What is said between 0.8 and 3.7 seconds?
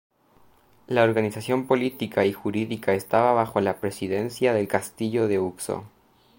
La organización política y jurídica estaba bajo